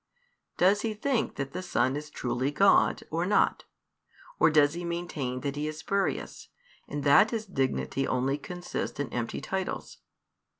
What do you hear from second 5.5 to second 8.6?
He is spurious, or that His dignity only